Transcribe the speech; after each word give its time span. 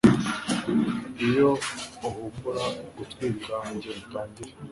iyo 1.27 1.49
uhumura 2.07 2.65
gutwika 2.97 3.51
ongera 3.65 3.97
utangire 4.03 4.53